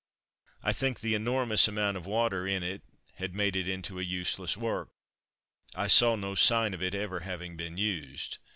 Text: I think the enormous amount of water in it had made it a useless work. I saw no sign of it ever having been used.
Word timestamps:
I 0.63 0.73
think 0.73 0.99
the 1.01 1.13
enormous 1.13 1.67
amount 1.67 1.95
of 1.95 2.07
water 2.07 2.47
in 2.47 2.63
it 2.63 2.81
had 3.17 3.35
made 3.35 3.55
it 3.55 3.67
a 3.67 4.03
useless 4.03 4.57
work. 4.57 4.89
I 5.75 5.85
saw 5.87 6.15
no 6.15 6.33
sign 6.33 6.73
of 6.73 6.81
it 6.81 6.95
ever 6.95 7.19
having 7.19 7.55
been 7.55 7.77
used. 7.77 8.39